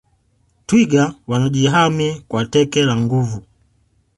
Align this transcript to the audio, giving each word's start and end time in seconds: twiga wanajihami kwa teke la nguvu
twiga 0.67 1.03
wanajihami 1.27 2.09
kwa 2.27 2.45
teke 2.45 2.83
la 2.83 2.95
nguvu 2.95 3.43